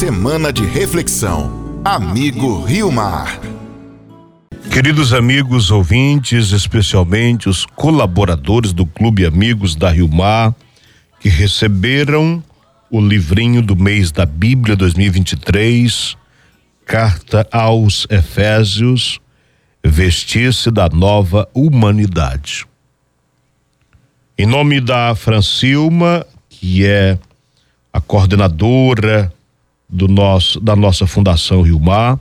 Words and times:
Semana 0.00 0.50
de 0.50 0.64
reflexão. 0.64 1.82
Amigo 1.84 2.62
Rio 2.64 2.90
Mar. 2.90 3.38
Queridos 4.72 5.12
amigos 5.12 5.70
ouvintes, 5.70 6.52
especialmente 6.52 7.50
os 7.50 7.66
colaboradores 7.66 8.72
do 8.72 8.86
Clube 8.86 9.26
Amigos 9.26 9.76
da 9.76 9.90
Rio 9.90 10.08
Mar, 10.08 10.54
que 11.20 11.28
receberam 11.28 12.42
o 12.90 12.98
livrinho 12.98 13.60
do 13.60 13.76
mês 13.76 14.10
da 14.10 14.24
Bíblia 14.24 14.74
2023, 14.74 16.16
Carta 16.86 17.46
aos 17.52 18.06
Efésios, 18.08 19.20
vestir-se 19.84 20.70
da 20.70 20.88
nova 20.88 21.46
humanidade. 21.52 22.66
Em 24.38 24.46
nome 24.46 24.80
da 24.80 25.14
Francilma, 25.14 26.24
que 26.48 26.86
é 26.86 27.18
a 27.92 28.00
coordenadora 28.00 29.30
do 29.90 30.06
nosso, 30.06 30.60
da 30.60 30.76
nossa 30.76 31.06
Fundação 31.06 31.62
Rio 31.62 31.80
Mar, 31.80 32.18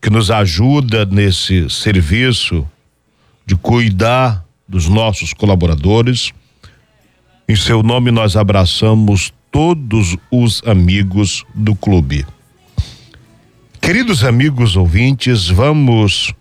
que 0.00 0.10
nos 0.10 0.30
ajuda 0.30 1.04
nesse 1.04 1.68
serviço 1.68 2.66
de 3.44 3.56
cuidar 3.56 4.44
dos 4.68 4.88
nossos 4.88 5.32
colaboradores. 5.32 6.32
Em 7.48 7.56
seu 7.56 7.82
nome, 7.82 8.10
nós 8.10 8.36
abraçamos 8.36 9.32
todos 9.50 10.16
os 10.30 10.62
amigos 10.64 11.44
do 11.54 11.74
clube. 11.74 12.24
Queridos 13.80 14.24
amigos 14.24 14.76
ouvintes, 14.76 15.48
vamos 15.48 16.32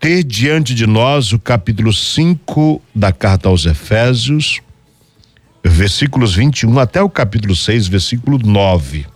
ter 0.00 0.24
diante 0.24 0.74
de 0.74 0.86
nós 0.86 1.32
o 1.32 1.38
capítulo 1.38 1.92
5 1.92 2.82
da 2.94 3.12
carta 3.12 3.48
aos 3.48 3.66
Efésios, 3.66 4.60
versículos 5.70 6.34
21 6.34 6.78
até 6.78 7.02
o 7.02 7.08
capítulo 7.08 7.54
6, 7.54 7.88
versículo 7.88 8.38
9. 8.38 9.06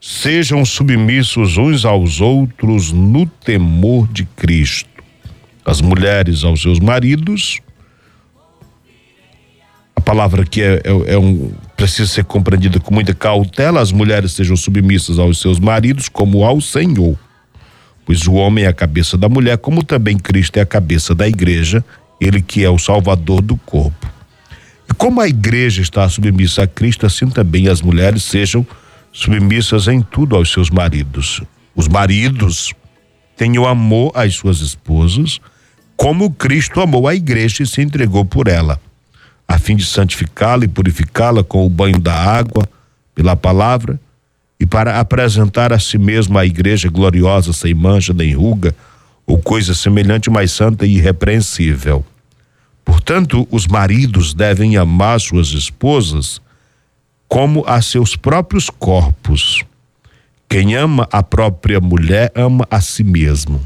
Sejam 0.00 0.64
submissos 0.64 1.56
uns 1.56 1.84
aos 1.84 2.20
outros 2.20 2.92
no 2.92 3.26
temor 3.26 4.06
de 4.08 4.24
Cristo. 4.24 4.88
As 5.64 5.80
mulheres 5.80 6.44
aos 6.44 6.60
seus 6.60 6.78
maridos. 6.78 7.60
A 9.96 10.00
palavra 10.00 10.42
aqui 10.42 10.60
é, 10.60 10.82
é, 10.84 11.14
é 11.14 11.18
um, 11.18 11.54
precisa 11.74 12.06
ser 12.06 12.24
compreendida 12.24 12.78
com 12.78 12.92
muita 12.92 13.14
cautela. 13.14 13.80
As 13.80 13.92
mulheres 13.92 14.32
sejam 14.32 14.56
submissas 14.56 15.18
aos 15.18 15.40
seus 15.40 15.58
maridos 15.58 16.08
como 16.08 16.44
ao 16.44 16.60
Senhor. 16.60 17.18
Pois 18.04 18.26
o 18.26 18.34
homem 18.34 18.64
é 18.64 18.68
a 18.68 18.74
cabeça 18.74 19.16
da 19.16 19.28
mulher, 19.28 19.56
como 19.56 19.82
também 19.82 20.18
Cristo 20.18 20.58
é 20.58 20.60
a 20.60 20.66
cabeça 20.66 21.14
da 21.14 21.26
igreja, 21.26 21.82
ele 22.20 22.42
que 22.42 22.62
é 22.62 22.68
o 22.68 22.78
salvador 22.78 23.40
do 23.40 23.56
corpo. 23.56 24.03
Como 24.96 25.20
a 25.20 25.28
igreja 25.28 25.82
está 25.82 26.08
submissa 26.08 26.62
a 26.62 26.66
Cristo, 26.66 27.06
assim 27.06 27.28
também 27.28 27.68
as 27.68 27.80
mulheres 27.80 28.22
sejam 28.22 28.66
submissas 29.12 29.88
em 29.88 30.00
tudo 30.00 30.36
aos 30.36 30.52
seus 30.52 30.70
maridos. 30.70 31.42
Os 31.74 31.88
maridos 31.88 32.72
tenham 33.36 33.66
amor 33.66 34.12
às 34.14 34.34
suas 34.34 34.60
esposas, 34.60 35.40
como 35.96 36.30
Cristo 36.30 36.80
amou 36.80 37.06
a 37.08 37.14
igreja 37.14 37.62
e 37.62 37.66
se 37.66 37.80
entregou 37.80 38.24
por 38.24 38.48
ela, 38.48 38.80
a 39.46 39.58
fim 39.58 39.76
de 39.76 39.84
santificá-la 39.84 40.64
e 40.64 40.68
purificá-la 40.68 41.42
com 41.42 41.64
o 41.64 41.70
banho 41.70 41.98
da 41.98 42.14
água, 42.14 42.68
pela 43.14 43.36
palavra, 43.36 44.00
e 44.58 44.66
para 44.66 44.98
apresentar 44.98 45.72
a 45.72 45.78
si 45.78 45.98
mesmo 45.98 46.38
a 46.38 46.46
igreja 46.46 46.88
gloriosa, 46.88 47.52
sem 47.52 47.74
mancha 47.74 48.12
nem 48.12 48.34
ruga, 48.34 48.74
ou 49.26 49.38
coisa 49.38 49.74
semelhante, 49.74 50.30
mais 50.30 50.52
santa 50.52 50.86
e 50.86 50.96
irrepreensível. 50.96 52.04
Portanto, 52.84 53.46
os 53.50 53.66
maridos 53.66 54.34
devem 54.34 54.76
amar 54.76 55.20
suas 55.20 55.48
esposas 55.48 56.40
como 57.28 57.64
a 57.66 57.80
seus 57.80 58.14
próprios 58.14 58.68
corpos. 58.68 59.64
Quem 60.48 60.74
ama 60.74 61.08
a 61.10 61.22
própria 61.22 61.80
mulher 61.80 62.30
ama 62.34 62.66
a 62.70 62.80
si 62.80 63.02
mesmo. 63.02 63.60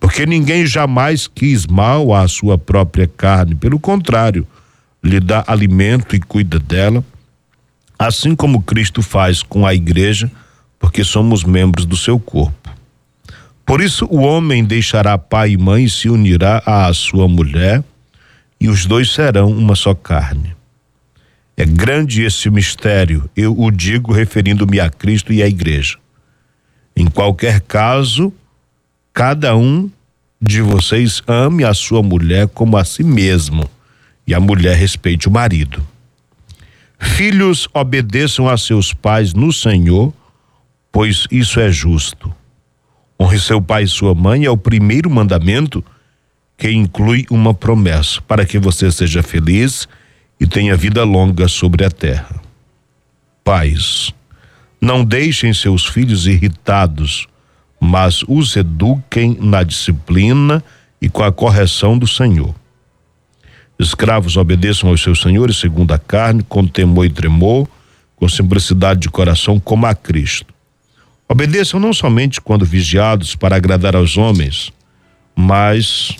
Porque 0.00 0.24
ninguém 0.24 0.66
jamais 0.66 1.28
quis 1.28 1.66
mal 1.66 2.14
à 2.14 2.26
sua 2.26 2.56
própria 2.56 3.06
carne, 3.06 3.54
pelo 3.54 3.78
contrário, 3.78 4.46
lhe 5.04 5.20
dá 5.20 5.44
alimento 5.46 6.16
e 6.16 6.20
cuida 6.20 6.58
dela, 6.58 7.04
assim 7.98 8.34
como 8.34 8.62
Cristo 8.62 9.02
faz 9.02 9.42
com 9.42 9.66
a 9.66 9.74
igreja, 9.74 10.30
porque 10.78 11.04
somos 11.04 11.44
membros 11.44 11.84
do 11.84 11.96
seu 11.96 12.18
corpo. 12.18 12.70
Por 13.64 13.82
isso, 13.82 14.06
o 14.06 14.22
homem 14.22 14.64
deixará 14.64 15.16
pai 15.18 15.52
e 15.52 15.56
mãe 15.58 15.84
e 15.84 15.90
se 15.90 16.08
unirá 16.08 16.62
à 16.64 16.92
sua 16.92 17.28
mulher, 17.28 17.84
e 18.60 18.68
os 18.68 18.84
dois 18.84 19.10
serão 19.10 19.50
uma 19.50 19.74
só 19.74 19.94
carne. 19.94 20.54
É 21.56 21.64
grande 21.64 22.22
esse 22.22 22.50
mistério, 22.50 23.28
eu 23.36 23.58
o 23.58 23.70
digo 23.70 24.12
referindo-me 24.12 24.78
a 24.78 24.90
Cristo 24.90 25.32
e 25.32 25.42
à 25.42 25.48
igreja. 25.48 25.98
Em 26.94 27.06
qualquer 27.06 27.60
caso, 27.60 28.32
cada 29.12 29.56
um 29.56 29.90
de 30.40 30.60
vocês 30.60 31.22
ame 31.26 31.64
a 31.64 31.74
sua 31.74 32.02
mulher 32.02 32.48
como 32.48 32.76
a 32.76 32.84
si 32.84 33.02
mesmo, 33.02 33.68
e 34.26 34.34
a 34.34 34.40
mulher 34.40 34.76
respeite 34.76 35.28
o 35.28 35.30
marido. 35.30 35.86
Filhos, 36.98 37.68
obedeçam 37.72 38.48
a 38.48 38.56
seus 38.56 38.92
pais 38.92 39.32
no 39.32 39.52
Senhor, 39.52 40.12
pois 40.92 41.26
isso 41.30 41.58
é 41.58 41.70
justo. 41.70 42.32
Honre 43.18 43.38
seu 43.38 43.60
pai 43.60 43.84
e 43.84 43.88
sua 43.88 44.14
mãe 44.14 44.44
é 44.44 44.50
o 44.50 44.56
primeiro 44.56 45.10
mandamento 45.10 45.84
que 46.60 46.70
inclui 46.70 47.24
uma 47.30 47.54
promessa 47.54 48.20
para 48.20 48.44
que 48.44 48.58
você 48.58 48.92
seja 48.92 49.22
feliz 49.22 49.88
e 50.38 50.46
tenha 50.46 50.76
vida 50.76 51.02
longa 51.04 51.48
sobre 51.48 51.86
a 51.86 51.90
terra. 51.90 52.38
Pais, 53.42 54.12
não 54.78 55.02
deixem 55.02 55.54
seus 55.54 55.86
filhos 55.86 56.26
irritados, 56.26 57.26
mas 57.80 58.22
os 58.28 58.54
eduquem 58.56 59.38
na 59.40 59.62
disciplina 59.62 60.62
e 61.00 61.08
com 61.08 61.24
a 61.24 61.32
correção 61.32 61.96
do 61.96 62.06
Senhor. 62.06 62.54
Escravos 63.78 64.36
obedeçam 64.36 64.90
aos 64.90 65.02
seus 65.02 65.22
senhores 65.22 65.56
segundo 65.56 65.94
a 65.94 65.98
carne, 65.98 66.42
com 66.42 66.66
temor 66.66 67.06
e 67.06 67.10
tremor, 67.10 67.66
com 68.16 68.28
simplicidade 68.28 69.00
de 69.00 69.08
coração, 69.08 69.58
como 69.58 69.86
a 69.86 69.94
Cristo. 69.94 70.52
Obedeçam 71.26 71.80
não 71.80 71.94
somente 71.94 72.38
quando 72.38 72.66
vigiados 72.66 73.34
para 73.34 73.56
agradar 73.56 73.96
aos 73.96 74.18
homens, 74.18 74.70
mas 75.34 76.18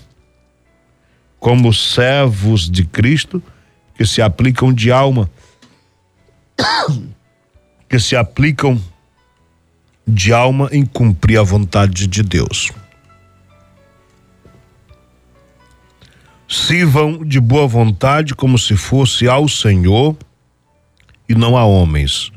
como 1.40 1.72
servos 1.72 2.70
de 2.70 2.84
Cristo 2.84 3.42
que 3.96 4.04
se 4.06 4.20
aplicam 4.20 4.72
de 4.72 4.92
alma, 4.92 5.28
que 7.88 7.98
se 7.98 8.14
aplicam 8.14 8.80
de 10.06 10.32
alma 10.32 10.68
em 10.70 10.84
cumprir 10.84 11.38
a 11.38 11.42
vontade 11.42 12.06
de 12.06 12.22
Deus. 12.22 12.70
Sirvam 16.46 17.24
de 17.24 17.40
boa 17.40 17.66
vontade 17.66 18.34
como 18.34 18.58
se 18.58 18.76
fosse 18.76 19.28
ao 19.28 19.48
Senhor 19.48 20.16
e 21.28 21.34
não 21.34 21.56
a 21.56 21.64
homens, 21.64 22.32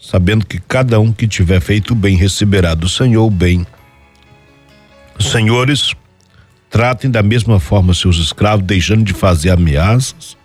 sabendo 0.00 0.44
que 0.44 0.58
cada 0.60 0.98
um 0.98 1.12
que 1.12 1.28
tiver 1.28 1.60
feito 1.60 1.94
bem 1.94 2.16
receberá 2.16 2.74
do 2.74 2.88
Senhor 2.88 3.24
o 3.24 3.30
bem. 3.30 3.64
Senhores, 5.20 5.94
Tratem 6.72 7.10
da 7.10 7.22
mesma 7.22 7.60
forma 7.60 7.92
seus 7.92 8.16
escravos, 8.16 8.64
deixando 8.64 9.04
de 9.04 9.12
fazer 9.12 9.50
ameaças, 9.50 10.38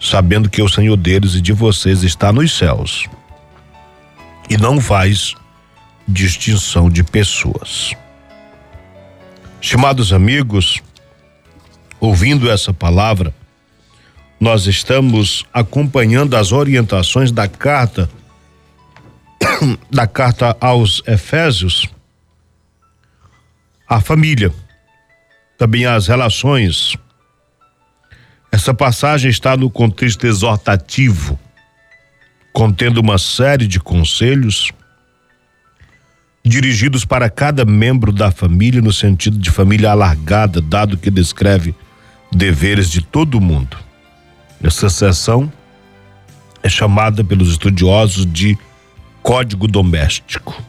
sabendo 0.00 0.48
que 0.48 0.62
o 0.62 0.68
Senhor 0.68 0.96
deles 0.96 1.34
e 1.34 1.40
de 1.40 1.52
vocês 1.52 2.04
está 2.04 2.32
nos 2.32 2.56
céus. 2.56 3.08
E 4.48 4.56
não 4.56 4.80
faz 4.80 5.34
distinção 6.06 6.88
de 6.88 7.02
pessoas. 7.02 7.96
Estimados 9.60 10.12
amigos, 10.12 10.80
ouvindo 11.98 12.48
essa 12.48 12.72
palavra, 12.72 13.34
nós 14.38 14.68
estamos 14.68 15.44
acompanhando 15.52 16.36
as 16.36 16.52
orientações 16.52 17.32
da 17.32 17.48
carta 17.48 18.08
da 19.90 20.06
carta 20.06 20.56
aos 20.60 21.02
Efésios. 21.08 21.88
À 23.88 24.00
família 24.00 24.52
também 25.58 25.86
as 25.86 26.06
relações. 26.06 26.96
Essa 28.50 28.72
passagem 28.72 29.30
está 29.30 29.56
no 29.56 29.68
contexto 29.68 30.26
exortativo, 30.26 31.38
contendo 32.52 32.98
uma 32.98 33.18
série 33.18 33.66
de 33.66 33.80
conselhos 33.80 34.70
dirigidos 36.44 37.04
para 37.04 37.30
cada 37.30 37.64
membro 37.64 38.12
da 38.12 38.30
família 38.30 38.82
no 38.82 38.92
sentido 38.92 39.38
de 39.38 39.50
família 39.50 39.90
alargada, 39.90 40.60
dado 40.60 40.98
que 40.98 41.10
descreve 41.10 41.74
deveres 42.30 42.90
de 42.90 43.00
todo 43.00 43.40
mundo. 43.40 43.76
Essa 44.62 44.90
seção 44.90 45.52
é 46.62 46.68
chamada 46.68 47.24
pelos 47.24 47.50
estudiosos 47.50 48.30
de 48.30 48.58
Código 49.22 49.66
Doméstico. 49.66 50.62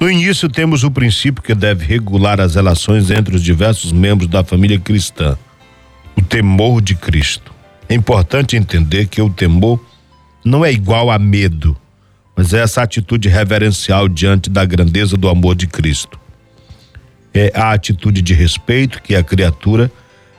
No 0.00 0.10
início, 0.10 0.48
temos 0.48 0.82
o 0.82 0.90
princípio 0.90 1.42
que 1.42 1.54
deve 1.54 1.84
regular 1.84 2.40
as 2.40 2.54
relações 2.54 3.10
entre 3.10 3.36
os 3.36 3.42
diversos 3.42 3.92
membros 3.92 4.30
da 4.30 4.42
família 4.42 4.80
cristã: 4.80 5.36
o 6.16 6.22
temor 6.22 6.80
de 6.80 6.94
Cristo. 6.94 7.52
É 7.86 7.94
importante 7.94 8.56
entender 8.56 9.08
que 9.08 9.20
o 9.20 9.28
temor 9.28 9.78
não 10.42 10.64
é 10.64 10.72
igual 10.72 11.10
a 11.10 11.18
medo, 11.18 11.76
mas 12.34 12.54
é 12.54 12.62
essa 12.62 12.82
atitude 12.82 13.28
reverencial 13.28 14.08
diante 14.08 14.48
da 14.48 14.64
grandeza 14.64 15.18
do 15.18 15.28
amor 15.28 15.54
de 15.54 15.66
Cristo. 15.66 16.18
É 17.34 17.52
a 17.54 17.72
atitude 17.72 18.22
de 18.22 18.32
respeito 18.32 19.02
que 19.02 19.14
a 19.14 19.22
criatura 19.22 19.92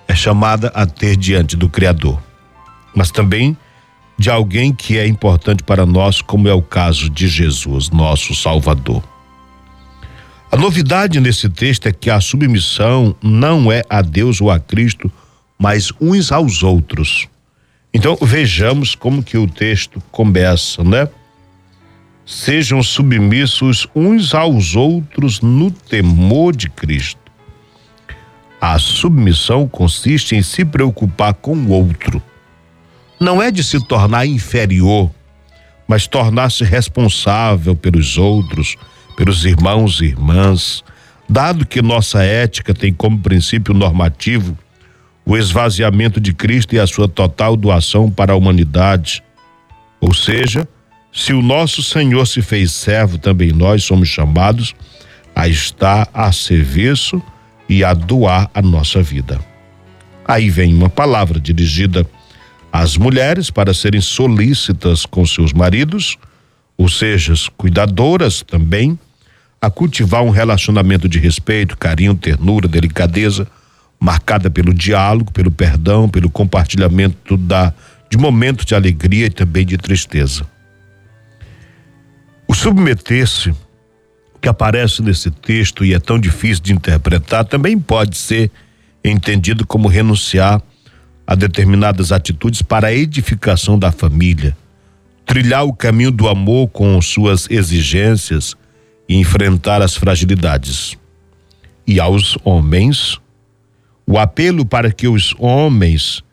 é 0.08 0.16
chamada 0.16 0.70
a 0.70 0.88
ter 0.88 1.16
diante 1.16 1.56
do 1.56 1.70
Criador, 1.70 2.20
mas 2.96 3.12
também 3.12 3.56
de 4.18 4.32
alguém 4.32 4.74
que 4.74 4.98
é 4.98 5.06
importante 5.06 5.62
para 5.62 5.86
nós, 5.86 6.20
como 6.20 6.48
é 6.48 6.54
o 6.54 6.64
caso 6.64 7.12
de 7.12 7.28
Jesus, 7.28 7.92
nosso 7.92 8.34
Salvador. 8.34 9.11
A 10.52 10.58
novidade 10.58 11.18
nesse 11.22 11.48
texto 11.48 11.88
é 11.88 11.94
que 11.94 12.10
a 12.10 12.20
submissão 12.20 13.16
não 13.24 13.72
é 13.72 13.84
a 13.90 14.02
Deus 14.02 14.42
ou 14.42 14.52
a 14.52 14.60
Cristo, 14.60 15.10
mas 15.58 15.94
uns 16.02 16.30
aos 16.30 16.62
outros. 16.62 17.30
Então 17.94 18.18
vejamos 18.22 18.94
como 18.94 19.24
que 19.24 19.38
o 19.38 19.48
texto 19.48 20.04
começa, 20.12 20.84
né? 20.84 21.08
Sejam 22.26 22.84
submissos 22.84 23.88
uns 23.96 24.34
aos 24.34 24.76
outros 24.76 25.40
no 25.40 25.72
temor 25.72 26.54
de 26.54 26.70
Cristo. 26.70 27.32
A 28.60 28.78
submissão 28.78 29.66
consiste 29.70 30.36
em 30.36 30.44
se 30.44 30.66
preocupar 30.66 31.34
com 31.34 31.56
o 31.56 31.70
outro. 31.70 32.22
Não 33.18 33.42
é 33.42 33.52
de 33.52 33.64
se 33.64 33.80
tornar 33.88 34.26
inferior, 34.26 35.10
mas 35.88 36.08
tornar-se 36.08 36.66
responsável 36.66 37.74
pelos 37.74 38.18
outros, 38.18 38.76
pelos 39.22 39.46
irmãos 39.46 40.02
e 40.02 40.06
irmãs, 40.06 40.84
dado 41.30 41.64
que 41.64 41.80
nossa 41.80 42.24
ética 42.24 42.74
tem 42.74 42.92
como 42.92 43.20
princípio 43.20 43.72
normativo 43.72 44.58
o 45.24 45.38
esvaziamento 45.38 46.20
de 46.20 46.34
Cristo 46.34 46.74
e 46.74 46.80
a 46.80 46.88
sua 46.88 47.08
total 47.08 47.56
doação 47.56 48.10
para 48.10 48.34
a 48.34 48.36
humanidade. 48.36 49.24
Ou 50.00 50.12
seja, 50.12 50.68
se 51.14 51.34
o 51.34 51.42
nosso 51.44 51.84
Senhor 51.84 52.26
se 52.26 52.42
fez 52.42 52.72
servo, 52.72 53.20
também 53.20 53.52
nós 53.52 53.84
somos 53.84 54.10
chamados 54.10 54.74
a 55.36 55.48
estar 55.48 56.10
a 56.12 56.32
serviço 56.32 57.22
e 57.70 57.84
a 57.84 57.94
doar 57.94 58.50
a 58.56 58.62
nossa 58.64 59.04
vida. 59.04 59.40
Aí 60.28 60.50
vem 60.50 60.74
uma 60.74 60.90
palavra 60.90 61.40
dirigida 61.40 62.08
às 62.74 62.98
mulheres 62.98 63.52
para 63.52 63.72
serem 63.72 64.02
solícitas 64.02 65.06
com 65.06 65.24
seus 65.28 65.54
maridos, 65.54 66.18
ou 66.76 66.90
seja, 66.90 67.36
cuidadoras 67.56 68.42
também 68.42 68.98
a 69.62 69.70
cultivar 69.70 70.24
um 70.24 70.32
relacionamento 70.32 71.08
de 71.08 71.20
respeito, 71.20 71.78
carinho, 71.78 72.16
ternura, 72.16 72.68
delicadeza, 72.68 73.48
marcada 74.00 74.50
pelo 74.50 74.74
diálogo, 74.74 75.32
pelo 75.32 75.52
perdão, 75.52 76.10
pelo 76.10 76.32
compartilhamento 76.32 77.38
da 77.38 77.72
de 78.10 78.18
momentos 78.18 78.66
de 78.66 78.76
alegria 78.76 79.28
e 79.28 79.30
também 79.30 79.66
de 79.66 79.78
tristeza. 79.78 80.46
O 82.46 82.54
submeter-se 82.54 83.54
que 84.42 84.50
aparece 84.50 85.02
nesse 85.02 85.32
texto 85.32 85.86
e 85.86 85.94
é 85.94 86.00
tão 86.00 86.20
difícil 86.20 86.62
de 86.62 86.74
interpretar 86.74 87.46
também 87.46 87.80
pode 87.80 88.18
ser 88.18 88.52
entendido 89.02 89.66
como 89.66 89.88
renunciar 89.88 90.62
a 91.26 91.36
determinadas 91.36 92.12
atitudes 92.12 92.62
para 92.62 92.88
a 92.88 92.94
edificação 92.94 93.80
da 93.80 93.94
família, 93.94 94.58
trilhar 95.26 95.64
o 95.64 95.72
caminho 95.72 96.12
do 96.12 96.28
amor 96.28 96.68
com 96.68 97.02
suas 97.02 97.50
exigências, 97.50 98.58
e 99.12 99.16
enfrentar 99.18 99.82
as 99.82 99.94
fragilidades. 99.94 100.98
E 101.86 102.00
aos 102.00 102.38
homens, 102.46 103.20
o 104.08 104.18
apelo 104.18 104.66
para 104.66 104.90
que 104.90 105.06
os 105.06 105.36
homens 105.38 106.24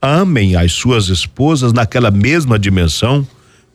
amem 0.00 0.54
as 0.54 0.70
suas 0.70 1.08
esposas 1.08 1.72
naquela 1.72 2.08
mesma 2.08 2.56
dimensão 2.56 3.26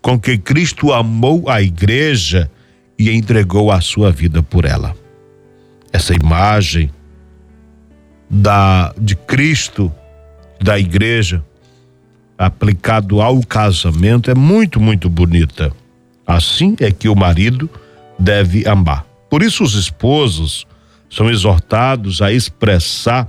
com 0.01 0.17
que 0.17 0.37
Cristo 0.37 0.93
amou 0.93 1.49
a 1.49 1.61
igreja 1.61 2.49
e 2.97 3.11
entregou 3.11 3.73
a 3.73 3.81
sua 3.81 4.09
vida 4.09 4.41
por 4.41 4.63
ela. 4.63 4.95
Essa 5.91 6.15
imagem 6.15 6.89
da 8.29 8.93
de 8.97 9.17
Cristo 9.17 9.91
da 10.61 10.79
igreja 10.79 11.43
aplicado 12.37 13.21
ao 13.21 13.41
casamento 13.41 14.31
é 14.31 14.33
muito 14.33 14.79
muito 14.79 15.09
bonita. 15.09 15.73
Assim 16.25 16.77
é 16.79 16.89
que 16.89 17.09
o 17.09 17.15
marido 17.15 17.69
deve 18.17 18.67
amar. 18.67 19.05
Por 19.29 19.43
isso, 19.43 19.63
os 19.63 19.75
esposos 19.75 20.65
são 21.09 21.29
exortados 21.29 22.21
a 22.21 22.31
expressar 22.31 23.27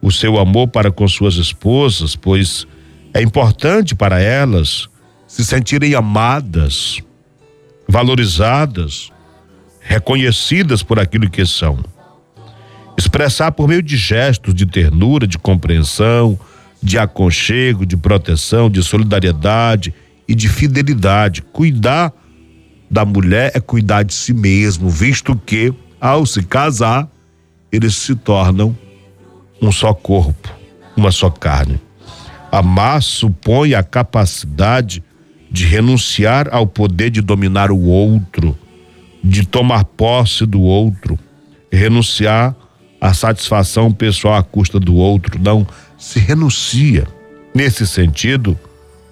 o 0.00 0.10
seu 0.12 0.38
amor 0.38 0.68
para 0.68 0.90
com 0.90 1.08
suas 1.08 1.36
esposas, 1.36 2.14
pois 2.14 2.66
é 3.12 3.22
importante 3.22 3.94
para 3.94 4.20
elas 4.20 4.88
se 5.26 5.44
sentirem 5.44 5.94
amadas, 5.94 7.00
valorizadas, 7.88 9.10
reconhecidas 9.80 10.82
por 10.82 10.98
aquilo 10.98 11.30
que 11.30 11.44
são. 11.46 11.82
Expressar 12.96 13.52
por 13.52 13.66
meio 13.66 13.82
de 13.82 13.96
gestos 13.96 14.54
de 14.54 14.66
ternura, 14.66 15.26
de 15.26 15.38
compreensão, 15.38 16.38
de 16.82 16.98
aconchego, 16.98 17.86
de 17.86 17.96
proteção, 17.96 18.68
de 18.68 18.82
solidariedade 18.82 19.94
e 20.28 20.34
de 20.34 20.48
fidelidade. 20.48 21.42
Cuidar 21.42 22.12
da 22.90 23.04
mulher 23.04 23.52
é 23.54 23.60
cuidar 23.60 24.02
de 24.02 24.14
si 24.14 24.32
mesmo, 24.32 24.88
visto 24.88 25.34
que, 25.34 25.72
ao 26.00 26.24
se 26.26 26.42
casar, 26.42 27.08
eles 27.72 27.96
se 27.96 28.14
tornam 28.14 28.76
um 29.60 29.72
só 29.72 29.92
corpo, 29.92 30.48
uma 30.96 31.10
só 31.10 31.30
carne. 31.30 31.80
Amar 32.52 33.02
supõe 33.02 33.74
a 33.74 33.82
capacidade 33.82 35.02
de 35.50 35.66
renunciar 35.66 36.48
ao 36.52 36.66
poder 36.66 37.10
de 37.10 37.20
dominar 37.20 37.70
o 37.70 37.80
outro, 37.80 38.56
de 39.22 39.46
tomar 39.46 39.84
posse 39.84 40.44
do 40.46 40.60
outro, 40.60 41.18
renunciar 41.72 42.54
à 43.00 43.12
satisfação 43.12 43.90
pessoal 43.90 44.34
à 44.34 44.42
custa 44.42 44.78
do 44.78 44.94
outro. 44.94 45.40
Não 45.40 45.66
se 45.98 46.18
renuncia. 46.18 47.06
Nesse 47.54 47.86
sentido, 47.86 48.58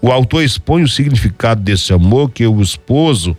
o 0.01 0.11
autor 0.11 0.43
expõe 0.43 0.83
o 0.83 0.89
significado 0.89 1.63
desse 1.63 1.93
amor 1.93 2.31
que 2.31 2.47
o 2.47 2.61
esposo 2.61 3.37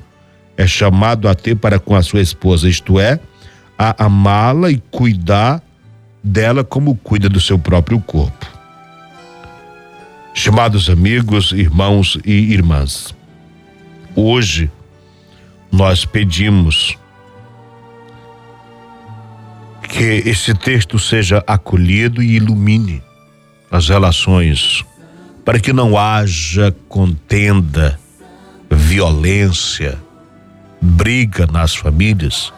é 0.64 0.68
chamado 0.68 1.28
a 1.28 1.36
ter 1.36 1.56
para 1.56 1.78
com 1.78 1.96
a 1.96 2.02
sua 2.02 2.22
esposa, 2.22 2.70
isto 2.70 3.00
é, 3.00 3.20
a 3.78 4.06
amá-la 4.06 4.72
e 4.72 4.82
cuidar 4.90 5.62
dela 6.24 6.64
como 6.64 6.96
cuida 6.96 7.28
do 7.28 7.42
seu 7.42 7.60
próprio 7.60 8.00
corpo. 8.00 8.48
Chamados 10.34 10.90
amigos, 10.90 11.52
irmãos 11.52 12.18
e 12.26 12.54
irmãs, 12.54 13.14
hoje 14.16 14.72
nós 15.72 16.06
pedimos 16.06 16.98
que 19.90 20.24
esse 20.26 20.54
texto 20.54 20.98
seja 20.98 21.44
acolhido 21.46 22.24
e 22.24 22.38
ilumine 22.38 23.04
as 23.70 23.90
relações, 23.90 24.84
para 25.44 25.60
que 25.60 25.74
não 25.74 25.98
haja 25.98 26.74
contenda, 26.88 28.00
violência, 28.72 30.00
briga 30.84 31.48
nas 31.48 31.74
famílias, 31.74 32.52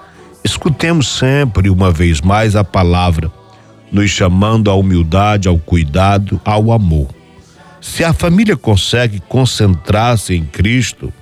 escutemos 0.44 1.08
sempre 1.08 1.70
uma 1.70 1.92
vez 1.92 2.22
mais 2.22 2.56
a 2.56 2.64
palavra, 2.64 3.32
nos 3.92 4.10
chamando 4.10 4.72
à 4.72 4.74
humildade, 4.74 5.48
ao 5.48 5.60
cuidado, 5.60 6.42
ao 6.44 6.72
amor. 6.72 7.08
Se 7.80 8.04
a 8.04 8.14
família 8.14 8.58
consegue 8.58 9.20
concentrar-se 9.30 10.34
em 10.34 10.44
Cristo, 10.44 11.14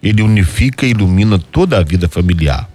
ele 0.00 0.22
unifica 0.22 0.86
e 0.86 0.90
ilumina 0.90 1.36
toda 1.36 1.78
a 1.78 1.82
vida 1.82 2.08
familiar. 2.08 2.68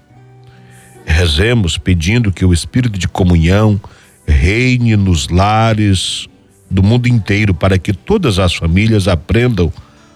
Rezemos 1.06 1.78
pedindo 1.78 2.30
que 2.30 2.44
o 2.44 2.52
espírito 2.52 3.00
de 3.00 3.08
comunhão 3.08 3.80
reine 4.28 4.98
nos 4.98 5.30
lares 5.30 6.28
do 6.70 6.84
mundo 6.84 7.08
inteiro 7.08 7.54
para 7.54 7.80
que 7.80 7.94
todas 7.94 8.38
as 8.38 8.54
famílias 8.54 9.08
aprendam 9.08 9.72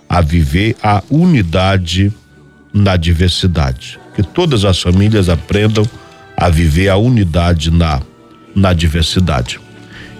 a 0.10 0.20
viver 0.20 0.76
a 0.84 1.02
unidade 1.10 2.14
na 2.74 2.96
diversidade. 2.96 4.00
Que 4.16 4.24
todas 4.24 4.66
as 4.66 4.82
famílias 4.82 5.30
aprendam 5.30 5.88
a 6.36 6.50
viver 6.50 6.90
a 6.90 6.98
unidade 6.98 7.72
na, 7.72 8.02
na 8.56 8.74
diversidade. 8.74 9.60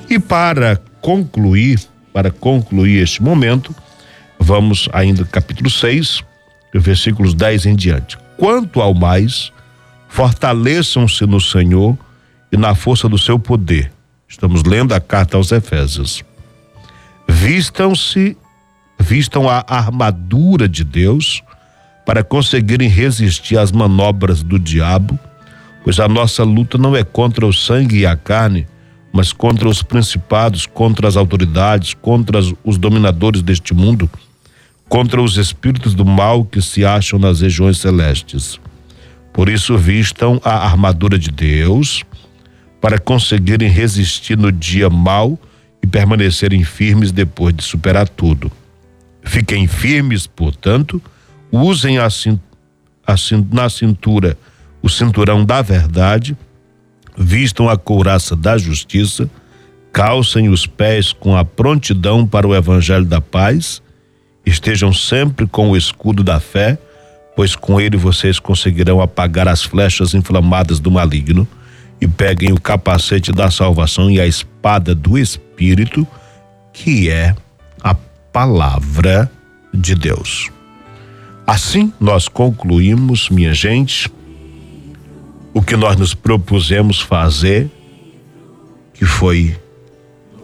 E 0.10 0.20
para 0.20 0.80
concluir, 1.02 1.80
para 2.14 2.30
concluir 2.30 3.02
este 3.02 3.22
momento, 3.24 3.74
vamos 4.40 4.88
ainda 4.94 5.26
capítulo 5.26 5.70
6, 5.70 6.22
versículos 6.74 7.34
10 7.34 7.66
em 7.66 7.76
diante. 7.76 8.18
Quanto 8.38 8.82
ao 8.82 8.94
mais, 8.94 9.52
fortaleçam-se 10.10 11.26
no 11.26 11.40
Senhor 11.40 11.98
e 12.52 12.58
na 12.58 12.76
força 12.76 13.08
do 13.08 13.18
seu 13.18 13.40
poder. 13.40 13.92
Estamos 14.28 14.64
lendo 14.64 14.94
a 14.94 15.00
carta 15.00 15.38
aos 15.38 15.52
Efésios. 15.52 16.24
Vistam-se, 17.28 18.38
vistam 19.00 19.50
a 19.50 19.64
armadura 19.68 20.68
de 20.68 20.84
Deus 20.84 21.42
para 22.06 22.24
conseguirem 22.24 22.88
resistir 22.88 23.58
às 23.58 23.72
manobras 23.72 24.44
do 24.44 24.58
diabo, 24.58 25.20
pois 25.84 26.00
a 26.00 26.08
nossa 26.08 26.44
luta 26.44 26.78
não 26.78 26.96
é 26.96 27.04
contra 27.04 27.46
o 27.46 27.54
sangue 27.54 28.00
e 28.00 28.06
a 28.06 28.16
carne, 28.16 28.68
mas 29.14 29.34
contra 29.34 29.68
os 29.68 29.84
principados, 29.84 30.66
contra 30.66 31.08
as 31.08 31.18
autoridades, 31.18 31.94
contra 31.94 32.40
os 32.64 32.78
dominadores 32.78 33.42
deste 33.42 33.74
mundo, 33.74 34.10
contra 34.88 35.22
os 35.22 35.38
espíritos 35.38 35.94
do 35.94 36.06
mal 36.06 36.44
que 36.46 36.62
se 36.62 36.86
acham 36.86 37.20
nas 37.20 37.42
regiões 37.42 37.78
celestes. 37.78 38.60
Por 39.34 39.48
isso, 39.50 39.78
vistam 39.78 40.40
a 40.44 40.66
armadura 40.66 41.18
de 41.18 41.32
Deus 41.32 42.04
para 42.82 43.00
conseguirem 43.00 43.70
resistir 43.70 44.38
no 44.38 44.52
dia 44.52 44.90
mau 44.90 45.40
e 45.84 45.88
permanecerem 45.88 46.64
firmes 46.64 47.12
depois 47.12 47.56
de 47.56 47.64
superar 47.64 48.10
tudo. 48.10 48.52
Fiquem 49.24 49.68
firmes, 49.68 50.28
portanto, 50.28 51.02
usem 51.52 51.98
a, 51.98 52.08
a, 52.08 53.16
na 53.52 53.70
cintura 53.70 54.38
o 54.82 54.90
cinturão 54.90 55.46
da 55.46 55.62
verdade, 55.62 56.36
vistam 57.16 57.70
a 57.70 57.78
couraça 57.78 58.36
da 58.36 58.58
justiça, 58.58 59.30
calcem 59.94 60.50
os 60.50 60.66
pés 60.66 61.14
com 61.14 61.36
a 61.36 61.46
prontidão 61.46 62.26
para 62.26 62.48
o 62.48 62.56
evangelho 62.56 63.06
da 63.06 63.22
paz, 63.22 63.82
estejam 64.46 64.92
sempre 64.92 65.46
com 65.46 65.70
o 65.70 65.78
escudo 65.78 66.24
da 66.24 66.40
fé, 66.40 66.78
pois 67.36 67.56
com 67.56 67.80
ele 67.80 67.96
vocês 67.96 68.40
conseguirão 68.40 69.02
apagar 69.02 69.48
as 69.48 69.64
flechas 69.64 70.14
inflamadas 70.14 70.80
do 70.80 70.90
maligno, 70.90 71.48
e 72.00 72.08
peguem 72.08 72.52
o 72.52 72.60
capacete 72.60 73.32
da 73.32 73.52
salvação 73.52 74.10
e 74.10 74.20
a 74.20 74.26
espada 74.26 74.96
do 74.96 75.20
Espírito, 75.20 76.08
que 76.74 77.12
é 77.12 77.36
a 77.84 77.94
palavra 77.94 79.30
de 79.72 79.94
Deus. 79.94 80.50
Assim 81.46 81.92
nós 82.00 82.28
concluímos, 82.28 83.30
minha 83.30 83.54
gente, 83.54 84.12
o 85.54 85.62
que 85.62 85.76
nós 85.76 85.98
nos 85.98 86.14
propusemos 86.14 87.02
fazer, 87.02 87.70
que 88.94 89.06
foi 89.06 89.58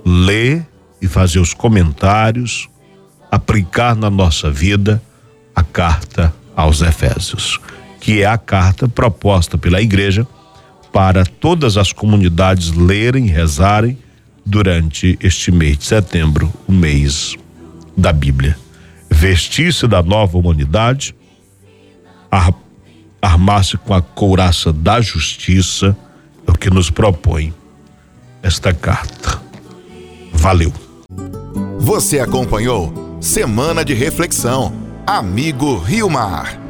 ler 0.05 0.65
e 1.01 1.07
fazer 1.07 1.39
os 1.39 1.53
comentários, 1.53 2.69
aplicar 3.31 3.95
na 3.95 4.09
nossa 4.09 4.49
vida 4.49 5.01
a 5.55 5.63
carta 5.63 6.33
aos 6.55 6.81
Efésios, 6.81 7.59
que 7.99 8.21
é 8.21 8.25
a 8.25 8.37
carta 8.37 8.87
proposta 8.87 9.57
pela 9.57 9.81
igreja 9.81 10.27
para 10.91 11.25
todas 11.25 11.77
as 11.77 11.93
comunidades 11.93 12.71
lerem, 12.71 13.27
rezarem 13.27 13.97
durante 14.45 15.17
este 15.21 15.51
mês 15.51 15.77
de 15.77 15.85
setembro, 15.85 16.51
o 16.67 16.71
mês 16.71 17.35
da 17.95 18.11
Bíblia. 18.11 18.57
Vestir-se 19.17 19.87
da 19.87 20.03
nova 20.03 20.37
humanidade, 20.37 21.15
armar-se 23.19 23.75
com 23.75 23.91
a 23.91 23.99
couraça 23.99 24.71
da 24.71 25.01
justiça, 25.01 25.97
é 26.45 26.51
o 26.51 26.53
que 26.53 26.69
nos 26.69 26.91
propõe 26.91 27.51
esta 28.43 28.71
carta. 28.75 29.41
Valeu. 30.31 30.71
Você 31.79 32.19
acompanhou 32.19 33.17
Semana 33.19 33.83
de 33.83 33.95
Reflexão. 33.95 34.71
Amigo 35.07 35.79
Rio 35.79 36.11
Mar. 36.11 36.66